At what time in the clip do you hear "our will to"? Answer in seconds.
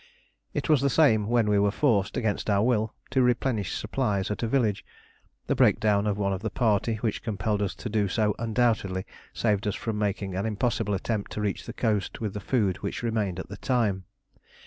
2.49-3.21